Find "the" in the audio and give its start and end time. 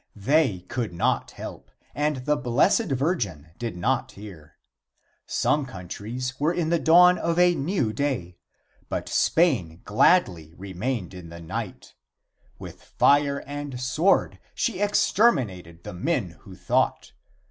2.25-2.35, 6.69-6.79, 11.29-11.39, 15.83-15.93